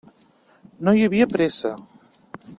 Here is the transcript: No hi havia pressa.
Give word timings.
No 0.87 0.95
hi 1.01 1.05
havia 1.09 1.29
pressa. 1.35 1.75